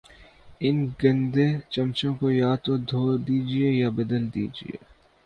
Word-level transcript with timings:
ان 0.61 0.77
گدے 0.99 1.47
چمچوں 1.71 2.13
کو 2.19 2.27
یا 2.41 2.51
تو 2.63 2.73
دھو 2.89 3.03
دیجئے 3.25 3.69
یا 3.81 3.89
بدل 3.97 4.23
دیجئے 4.33 4.75